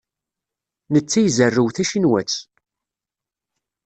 Netta 0.93 1.19
izerrew 1.25 1.67
tacinwat. 1.75 2.33